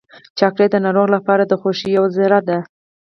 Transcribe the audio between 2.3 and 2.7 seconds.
ده.